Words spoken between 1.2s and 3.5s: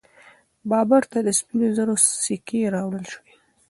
د سپینو زرو سکې راوړل سوې.